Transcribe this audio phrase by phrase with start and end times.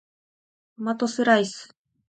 [0.77, 1.75] トマトスライス